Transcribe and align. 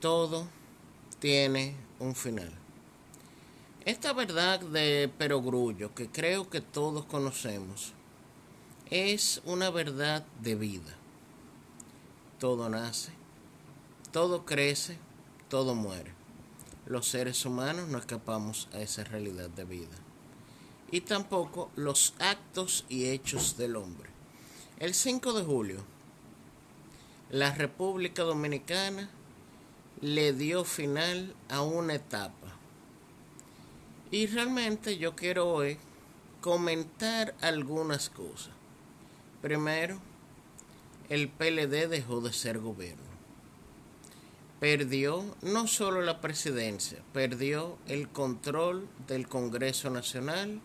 todo 0.00 0.46
tiene 1.18 1.74
un 1.98 2.14
final. 2.14 2.52
Esta 3.84 4.12
verdad 4.12 4.60
de 4.60 5.10
perogrullo 5.16 5.94
que 5.94 6.08
creo 6.08 6.50
que 6.50 6.60
todos 6.60 7.04
conocemos 7.06 7.94
es 8.90 9.40
una 9.44 9.70
verdad 9.70 10.24
de 10.40 10.54
vida. 10.54 10.94
Todo 12.38 12.68
nace, 12.68 13.12
todo 14.12 14.44
crece, 14.44 14.98
todo 15.48 15.74
muere. 15.74 16.12
Los 16.86 17.08
seres 17.08 17.44
humanos 17.44 17.88
no 17.88 17.98
escapamos 17.98 18.68
a 18.72 18.80
esa 18.80 19.04
realidad 19.04 19.50
de 19.50 19.64
vida. 19.64 19.96
Y 20.90 21.02
tampoco 21.02 21.70
los 21.76 22.14
actos 22.18 22.84
y 22.88 23.06
hechos 23.06 23.56
del 23.56 23.76
hombre. 23.76 24.08
El 24.78 24.94
5 24.94 25.32
de 25.32 25.44
julio, 25.44 25.84
la 27.30 27.54
República 27.54 28.22
Dominicana 28.22 29.10
le 30.00 30.32
dio 30.32 30.64
final 30.64 31.34
a 31.48 31.62
una 31.62 31.94
etapa. 31.94 32.56
Y 34.10 34.26
realmente 34.26 34.96
yo 34.96 35.14
quiero 35.14 35.48
hoy 35.48 35.76
comentar 36.40 37.34
algunas 37.40 38.08
cosas. 38.08 38.52
Primero, 39.42 39.98
el 41.08 41.28
PLD 41.28 41.88
dejó 41.88 42.20
de 42.20 42.32
ser 42.32 42.58
gobierno. 42.58 43.08
Perdió 44.60 45.24
no 45.42 45.66
solo 45.66 46.02
la 46.02 46.20
presidencia, 46.20 46.98
perdió 47.12 47.78
el 47.86 48.08
control 48.08 48.88
del 49.06 49.28
Congreso 49.28 49.90
Nacional 49.90 50.60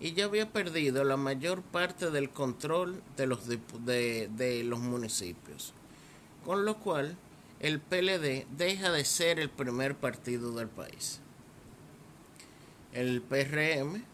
y 0.00 0.12
ya 0.14 0.24
había 0.24 0.52
perdido 0.52 1.04
la 1.04 1.16
mayor 1.16 1.62
parte 1.62 2.10
del 2.10 2.30
control 2.30 3.02
de 3.16 3.26
los, 3.26 3.46
de, 3.46 4.28
de 4.36 4.64
los 4.64 4.80
municipios. 4.80 5.72
Con 6.44 6.64
lo 6.64 6.78
cual, 6.78 7.16
el 7.66 7.80
PLD 7.80 8.46
deja 8.56 8.92
de 8.92 9.04
ser 9.04 9.40
el 9.40 9.50
primer 9.50 9.96
partido 9.96 10.52
del 10.52 10.68
país. 10.68 11.18
El 12.92 13.20
PRM 13.22 14.04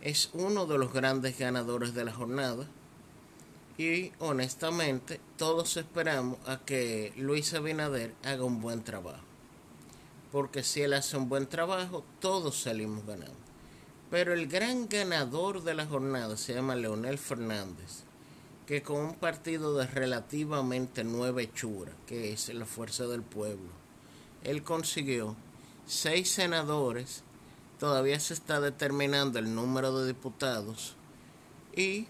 es 0.00 0.30
uno 0.32 0.66
de 0.66 0.78
los 0.78 0.92
grandes 0.92 1.36
ganadores 1.36 1.92
de 1.92 2.04
la 2.04 2.12
jornada 2.12 2.68
y 3.76 4.12
honestamente 4.20 5.18
todos 5.36 5.76
esperamos 5.76 6.38
a 6.46 6.60
que 6.60 7.12
Luis 7.16 7.52
Abinader 7.52 8.14
haga 8.22 8.44
un 8.44 8.60
buen 8.60 8.84
trabajo. 8.84 9.24
Porque 10.30 10.62
si 10.62 10.82
él 10.82 10.92
hace 10.92 11.16
un 11.16 11.28
buen 11.28 11.48
trabajo, 11.48 12.04
todos 12.20 12.62
salimos 12.62 13.04
ganando. 13.04 13.34
Pero 14.08 14.34
el 14.34 14.46
gran 14.46 14.88
ganador 14.88 15.64
de 15.64 15.74
la 15.74 15.86
jornada 15.86 16.36
se 16.36 16.54
llama 16.54 16.76
Leonel 16.76 17.18
Fernández 17.18 18.04
que 18.66 18.82
con 18.82 18.96
un 18.96 19.14
partido 19.14 19.76
de 19.76 19.86
relativamente 19.86 21.04
nueva 21.04 21.42
hechura, 21.42 21.92
que 22.06 22.32
es 22.32 22.48
la 22.54 22.66
Fuerza 22.66 23.06
del 23.06 23.22
Pueblo, 23.22 23.70
él 24.44 24.62
consiguió 24.62 25.36
seis 25.86 26.30
senadores, 26.30 27.22
todavía 27.78 28.18
se 28.20 28.34
está 28.34 28.60
determinando 28.60 29.38
el 29.38 29.54
número 29.54 29.98
de 29.98 30.06
diputados 30.06 30.94
y 31.74 32.06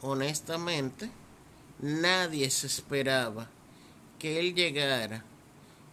honestamente 0.00 1.10
nadie 1.80 2.50
se 2.50 2.66
esperaba 2.66 3.48
que 4.18 4.38
él 4.38 4.54
llegara 4.54 5.24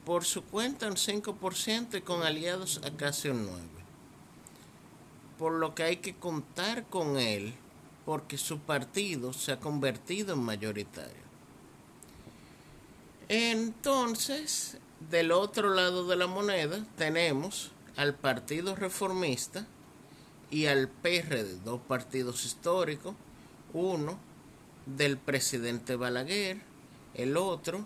por 0.05 0.25
su 0.25 0.43
cuenta 0.43 0.87
un 0.87 0.95
5% 0.95 1.97
y 1.97 2.01
con 2.01 2.23
aliados 2.23 2.81
a 2.85 2.91
casi 2.91 3.29
un 3.29 3.47
9%. 3.47 3.49
Por 5.37 5.53
lo 5.53 5.75
que 5.75 5.83
hay 5.83 5.97
que 5.97 6.15
contar 6.15 6.85
con 6.85 7.17
él 7.17 7.53
porque 8.07 8.37
su 8.37 8.59
partido 8.59 9.33
se 9.33 9.51
ha 9.51 9.59
convertido 9.59 10.33
en 10.33 10.39
mayoritario. 10.39 11.27
Entonces, 13.27 14.77
del 15.09 15.33
otro 15.33 15.73
lado 15.73 16.07
de 16.07 16.15
la 16.15 16.25
moneda 16.25 16.87
tenemos 16.95 17.71
al 17.97 18.15
Partido 18.15 18.77
Reformista 18.77 19.67
y 20.49 20.67
al 20.67 20.87
PRD, 20.87 21.57
dos 21.65 21.81
partidos 21.81 22.45
históricos, 22.45 23.13
uno 23.73 24.17
del 24.85 25.17
presidente 25.17 25.97
Balaguer, 25.97 26.61
el 27.13 27.35
otro 27.35 27.85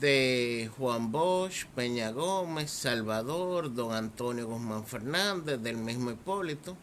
de 0.00 0.70
Juan 0.78 1.10
Bosch, 1.10 1.66
Peña 1.74 2.12
Gómez, 2.12 2.70
Salvador, 2.70 3.74
don 3.74 3.92
Antonio 3.92 4.46
Guzmán 4.46 4.86
Fernández, 4.86 5.60
del 5.60 5.78
mismo 5.78 6.12
Hipólito, 6.12 6.76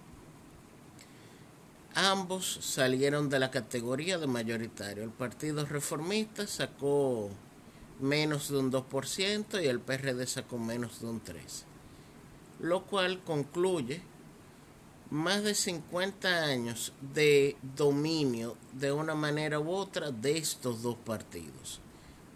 Ambos 1.97 2.59
salieron 2.61 3.29
de 3.29 3.39
la 3.39 3.51
categoría 3.51 4.17
de 4.17 4.27
mayoritario. 4.27 5.01
El 5.01 5.11
Partido 5.11 5.65
Reformista 5.65 6.45
sacó 6.45 7.29
menos 8.01 8.49
de 8.49 8.57
un 8.57 8.69
2% 8.69 9.63
y 9.63 9.67
el 9.67 9.79
PRD 9.79 10.27
sacó 10.27 10.57
menos 10.57 10.99
de 10.99 11.07
un 11.07 11.23
3%. 11.23 11.63
Lo 12.59 12.83
cual 12.83 13.23
concluye 13.23 14.01
más 15.09 15.43
de 15.43 15.55
50 15.55 16.43
años 16.43 16.91
de 17.13 17.55
dominio 17.77 18.57
de 18.73 18.91
una 18.91 19.15
manera 19.15 19.61
u 19.61 19.71
otra 19.71 20.11
de 20.11 20.37
estos 20.37 20.81
dos 20.81 20.97
partidos. 20.97 21.79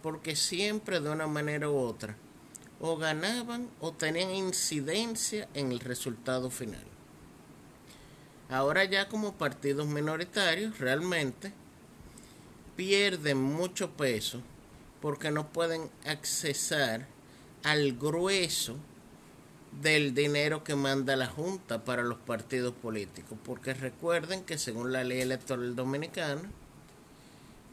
Porque 0.02 0.38
siempre 0.38 1.02
de 1.02 1.10
una 1.10 1.28
manera 1.28 1.70
u 1.70 1.78
otra 1.78 2.16
o 2.80 2.96
ganaban 2.96 3.70
o 3.82 3.92
tenían 3.92 4.32
incidencia 4.32 5.50
en 5.54 5.74
el 5.74 5.82
resultado 5.82 6.50
final. 6.50 6.99
Ahora 8.50 8.84
ya 8.84 9.08
como 9.08 9.36
partidos 9.36 9.88
minoritarios 9.88 10.80
realmente 10.80 11.54
pierden 12.76 13.38
mucho 13.38 13.92
peso 13.92 14.42
porque 15.02 15.30
no 15.30 15.48
pueden 15.50 15.90
accesar 16.06 17.06
al 17.64 17.94
grueso 17.94 18.76
del 19.82 20.16
dinero 20.16 20.64
que 20.64 20.76
manda 20.76 21.16
la 21.16 21.28
Junta 21.28 21.84
para 21.84 22.04
los 22.04 22.18
partidos 22.18 22.74
políticos. 22.74 23.38
Porque 23.46 23.74
recuerden 23.74 24.44
que 24.44 24.58
según 24.58 24.92
la 24.92 25.04
ley 25.04 25.22
electoral 25.22 25.76
dominicana, 25.76 26.50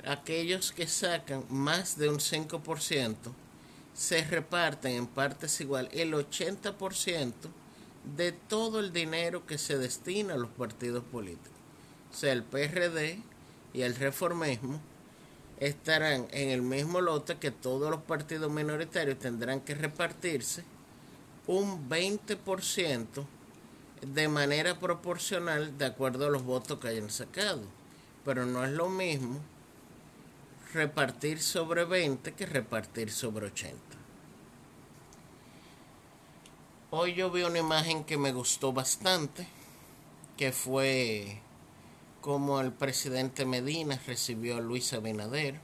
aquellos 0.04 0.72
que 0.72 0.86
sacan 0.86 1.44
más 1.48 1.98
de 1.98 2.08
un 2.08 2.18
5% 2.18 3.14
se 3.94 4.24
reparten 4.24 4.92
en 4.92 5.06
partes 5.06 5.60
igual 5.60 5.88
el 5.92 6.12
80% 6.12 7.32
de 8.14 8.32
todo 8.32 8.80
el 8.80 8.92
dinero 8.92 9.46
que 9.46 9.58
se 9.58 9.78
destina 9.78 10.34
a 10.34 10.38
los 10.38 10.50
partidos 10.50 11.02
políticos. 11.04 11.50
O 12.12 12.14
sea, 12.14 12.32
el 12.32 12.44
PRD 12.44 13.20
y 13.74 13.82
el 13.82 13.96
reformismo 13.96 14.80
estarán 15.58 16.28
en 16.30 16.50
el 16.50 16.62
mismo 16.62 17.00
lote 17.00 17.38
que 17.38 17.50
todos 17.50 17.90
los 17.90 18.02
partidos 18.02 18.50
minoritarios 18.50 19.18
tendrán 19.18 19.60
que 19.60 19.74
repartirse 19.74 20.64
un 21.46 21.88
20% 21.88 23.26
de 24.02 24.28
manera 24.28 24.78
proporcional 24.78 25.76
de 25.78 25.86
acuerdo 25.86 26.26
a 26.26 26.30
los 26.30 26.44
votos 26.44 26.78
que 26.78 26.88
hayan 26.88 27.10
sacado. 27.10 27.62
Pero 28.24 28.46
no 28.46 28.64
es 28.64 28.72
lo 28.72 28.88
mismo 28.88 29.40
repartir 30.72 31.40
sobre 31.40 31.84
20 31.84 32.32
que 32.34 32.46
repartir 32.46 33.10
sobre 33.10 33.46
80. 33.46 33.76
Hoy 36.90 37.14
yo 37.14 37.32
vi 37.32 37.42
una 37.42 37.58
imagen 37.58 38.04
que 38.04 38.16
me 38.16 38.30
gustó 38.30 38.72
bastante, 38.72 39.48
que 40.36 40.52
fue 40.52 41.40
como 42.20 42.60
el 42.60 42.72
presidente 42.72 43.44
Medina 43.44 44.00
recibió 44.06 44.58
a 44.58 44.60
Luis 44.60 44.92
Abinader 44.92 45.58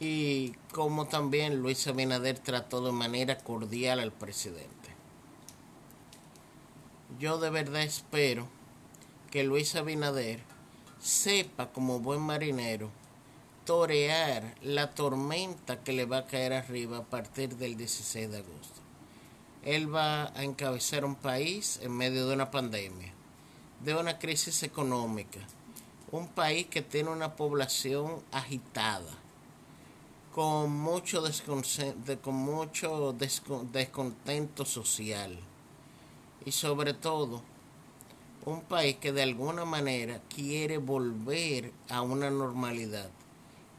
y 0.00 0.52
como 0.72 1.08
también 1.08 1.60
Luis 1.60 1.86
Abinader 1.86 2.38
trató 2.38 2.82
de 2.82 2.92
manera 2.92 3.36
cordial 3.36 4.00
al 4.00 4.12
presidente. 4.12 4.70
Yo 7.18 7.36
de 7.36 7.50
verdad 7.50 7.82
espero 7.82 8.48
que 9.30 9.44
Luis 9.44 9.76
Abinader 9.76 10.40
sepa 11.00 11.70
como 11.70 12.00
buen 12.00 12.22
marinero 12.22 12.90
torear 13.66 14.54
la 14.62 14.94
tormenta 14.94 15.84
que 15.84 15.92
le 15.92 16.06
va 16.06 16.18
a 16.18 16.26
caer 16.26 16.54
arriba 16.54 16.96
a 16.96 17.04
partir 17.04 17.56
del 17.56 17.76
16 17.76 18.30
de 18.30 18.38
agosto. 18.38 18.89
Él 19.64 19.94
va 19.94 20.32
a 20.36 20.42
encabezar 20.42 21.04
un 21.04 21.16
país 21.16 21.80
en 21.82 21.92
medio 21.92 22.26
de 22.26 22.34
una 22.34 22.50
pandemia, 22.50 23.12
de 23.84 23.94
una 23.94 24.18
crisis 24.18 24.62
económica, 24.62 25.40
un 26.10 26.28
país 26.28 26.66
que 26.66 26.80
tiene 26.80 27.10
una 27.10 27.36
población 27.36 28.22
agitada, 28.32 29.12
con 30.34 30.72
mucho, 30.72 31.22
con 32.22 32.34
mucho 32.34 33.12
descontento 33.12 34.64
social. 34.64 35.38
Y 36.46 36.52
sobre 36.52 36.94
todo 36.94 37.42
un 38.46 38.62
país 38.62 38.96
que 38.96 39.12
de 39.12 39.22
alguna 39.22 39.66
manera 39.66 40.22
quiere 40.34 40.78
volver 40.78 41.70
a 41.90 42.00
una 42.00 42.30
normalidad 42.30 43.10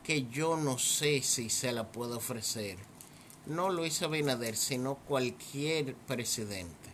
que 0.04 0.28
yo 0.28 0.58
no 0.58 0.78
sé 0.78 1.24
si 1.24 1.50
se 1.50 1.72
la 1.72 1.92
puedo 1.92 2.18
ofrecer 2.18 2.78
no 3.46 3.70
Luis 3.70 4.02
Abinader, 4.02 4.56
sino 4.56 4.96
cualquier 4.96 5.96
presidente. 5.96 6.90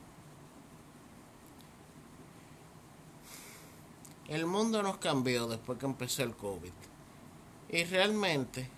El 4.28 4.46
mundo 4.46 4.84
nos 4.84 4.98
cambió 4.98 5.48
después 5.48 5.80
que 5.80 5.86
empezó 5.86 6.24
el 6.24 6.36
COVID. 6.36 6.74
Y 7.70 7.84
realmente 7.86 8.70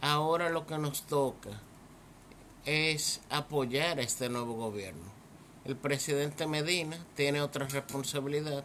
ahora 0.00 0.50
lo 0.50 0.66
que 0.66 0.78
nos 0.78 1.02
toca 1.02 1.60
es 2.64 3.20
apoyar 3.30 3.98
a 3.98 4.02
este 4.02 4.28
nuevo 4.28 4.54
gobierno. 4.54 5.16
El 5.64 5.76
presidente 5.76 6.46
Medina 6.46 6.98
tiene 7.14 7.40
otra 7.40 7.66
responsabilidad 7.66 8.64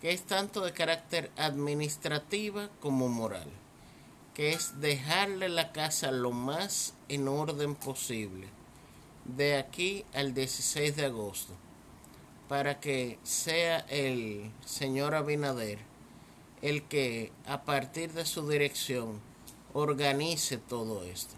que 0.00 0.12
es 0.12 0.22
tanto 0.22 0.62
de 0.62 0.72
carácter 0.72 1.30
administrativa 1.36 2.70
como 2.80 3.08
moral, 3.08 3.48
que 4.34 4.52
es 4.52 4.80
dejarle 4.80 5.48
la 5.48 5.72
casa 5.72 6.10
lo 6.10 6.30
más 6.30 6.94
en 7.08 7.28
orden 7.28 7.74
posible 7.74 8.48
de 9.24 9.56
aquí 9.56 10.04
al 10.14 10.34
16 10.34 10.96
de 10.96 11.06
agosto 11.06 11.54
para 12.48 12.80
que 12.80 13.18
sea 13.22 13.78
el 13.88 14.50
señor 14.64 15.14
Abinader 15.14 15.78
el 16.62 16.82
que 16.82 17.32
a 17.46 17.62
partir 17.62 18.12
de 18.12 18.26
su 18.26 18.48
dirección 18.48 19.20
organice 19.72 20.58
todo 20.58 21.04
esto. 21.04 21.34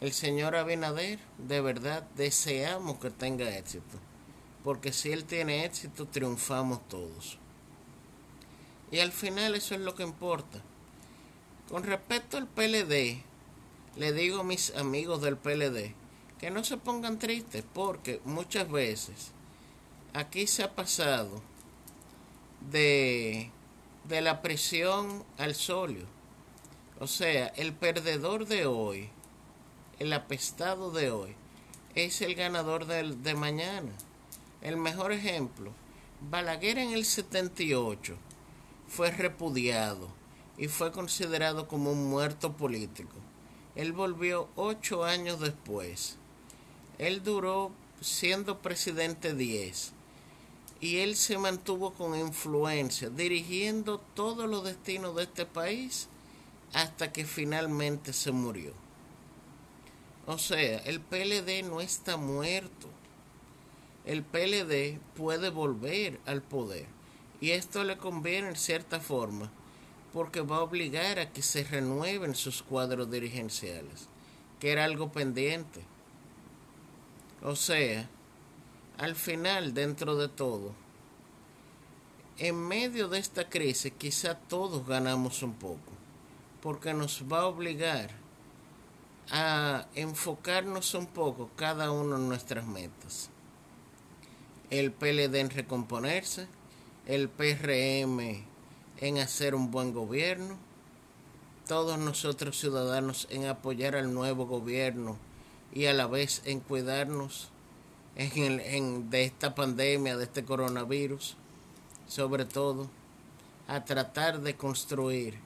El 0.00 0.12
señor 0.12 0.54
Abinader, 0.54 1.18
de 1.38 1.60
verdad, 1.60 2.02
deseamos 2.16 2.98
que 2.98 3.10
tenga 3.10 3.56
éxito, 3.56 3.98
porque 4.62 4.92
si 4.92 5.10
él 5.10 5.24
tiene 5.24 5.64
éxito, 5.64 6.06
triunfamos 6.06 6.86
todos. 6.88 7.38
Y 8.90 9.00
al 9.00 9.12
final 9.12 9.54
eso 9.54 9.74
es 9.74 9.80
lo 9.80 9.94
que 9.94 10.02
importa. 10.02 10.60
Con 11.68 11.82
respecto 11.82 12.36
al 12.36 12.46
PLD, 12.46 13.22
le 13.96 14.12
digo 14.12 14.40
a 14.40 14.44
mis 14.44 14.74
amigos 14.76 15.20
del 15.20 15.36
PLD 15.36 15.94
que 16.38 16.50
no 16.50 16.62
se 16.62 16.76
pongan 16.76 17.18
tristes, 17.18 17.64
porque 17.72 18.20
muchas 18.24 18.70
veces 18.70 19.32
aquí 20.12 20.46
se 20.46 20.62
ha 20.62 20.76
pasado 20.76 21.42
de, 22.70 23.50
de 24.04 24.20
la 24.20 24.42
presión 24.42 25.24
al 25.38 25.56
solio. 25.56 26.06
O 27.00 27.08
sea, 27.08 27.48
el 27.48 27.72
perdedor 27.72 28.46
de 28.46 28.66
hoy, 28.66 29.08
el 29.98 30.12
apestado 30.12 30.92
de 30.92 31.10
hoy, 31.10 31.34
es 31.96 32.20
el 32.20 32.36
ganador 32.36 32.86
de, 32.86 33.12
de 33.14 33.34
mañana. 33.34 33.92
El 34.62 34.76
mejor 34.76 35.12
ejemplo, 35.12 35.72
Balaguer 36.30 36.78
en 36.78 36.92
el 36.92 37.04
78 37.04 38.16
fue 38.86 39.10
repudiado 39.10 40.15
y 40.58 40.68
fue 40.68 40.92
considerado 40.92 41.68
como 41.68 41.92
un 41.92 42.08
muerto 42.08 42.52
político. 42.52 43.16
Él 43.74 43.92
volvió 43.92 44.48
ocho 44.56 45.04
años 45.04 45.40
después. 45.40 46.16
Él 46.98 47.22
duró 47.22 47.72
siendo 48.00 48.58
presidente 48.60 49.34
10 49.34 49.92
y 50.80 50.98
él 50.98 51.16
se 51.16 51.38
mantuvo 51.38 51.92
con 51.92 52.18
influencia, 52.18 53.10
dirigiendo 53.10 53.98
todos 54.14 54.48
los 54.48 54.64
destinos 54.64 55.16
de 55.16 55.24
este 55.24 55.46
país 55.46 56.08
hasta 56.72 57.12
que 57.12 57.24
finalmente 57.24 58.12
se 58.12 58.32
murió. 58.32 58.72
O 60.26 60.38
sea, 60.38 60.78
el 60.78 61.00
PLD 61.00 61.62
no 61.62 61.80
está 61.80 62.16
muerto. 62.16 62.88
El 64.04 64.22
PLD 64.22 64.98
puede 65.16 65.50
volver 65.50 66.20
al 66.26 66.42
poder. 66.42 66.86
Y 67.40 67.50
esto 67.50 67.84
le 67.84 67.96
conviene 67.96 68.48
en 68.48 68.56
cierta 68.56 69.00
forma 69.00 69.50
porque 70.16 70.40
va 70.40 70.56
a 70.56 70.62
obligar 70.62 71.18
a 71.18 71.30
que 71.30 71.42
se 71.42 71.62
renueven 71.62 72.34
sus 72.34 72.62
cuadros 72.62 73.10
dirigenciales, 73.10 74.08
que 74.58 74.72
era 74.72 74.86
algo 74.86 75.12
pendiente. 75.12 75.84
O 77.42 77.54
sea, 77.54 78.08
al 78.96 79.14
final, 79.14 79.74
dentro 79.74 80.16
de 80.16 80.28
todo, 80.28 80.72
en 82.38 82.56
medio 82.56 83.08
de 83.08 83.18
esta 83.18 83.50
crisis 83.50 83.92
quizá 83.98 84.34
todos 84.36 84.86
ganamos 84.86 85.42
un 85.42 85.52
poco, 85.52 85.92
porque 86.62 86.94
nos 86.94 87.22
va 87.30 87.40
a 87.40 87.48
obligar 87.48 88.08
a 89.30 89.86
enfocarnos 89.94 90.94
un 90.94 91.08
poco 91.08 91.50
cada 91.56 91.90
uno 91.90 92.16
en 92.16 92.26
nuestras 92.26 92.66
metas. 92.66 93.28
El 94.70 94.92
PLD 94.92 95.34
en 95.40 95.50
recomponerse, 95.50 96.48
el 97.04 97.28
PRM 97.28 98.55
en 99.00 99.18
hacer 99.18 99.54
un 99.54 99.70
buen 99.70 99.92
gobierno, 99.92 100.56
todos 101.66 101.98
nosotros 101.98 102.58
ciudadanos 102.58 103.26
en 103.30 103.46
apoyar 103.46 103.96
al 103.96 104.14
nuevo 104.14 104.46
gobierno 104.46 105.16
y 105.72 105.86
a 105.86 105.94
la 105.94 106.06
vez 106.06 106.42
en 106.44 106.60
cuidarnos 106.60 107.50
en, 108.16 109.10
de 109.10 109.24
esta 109.24 109.54
pandemia, 109.54 110.16
de 110.16 110.24
este 110.24 110.44
coronavirus, 110.44 111.36
sobre 112.06 112.44
todo 112.44 112.88
a 113.68 113.84
tratar 113.84 114.40
de 114.40 114.56
construir 114.56 115.38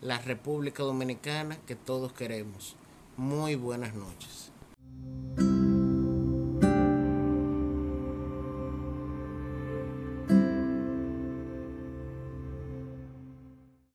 la 0.00 0.18
República 0.18 0.82
Dominicana 0.82 1.56
que 1.66 1.76
todos 1.76 2.12
queremos. 2.12 2.76
Muy 3.16 3.54
buenas 3.54 3.94
noches. 3.94 4.50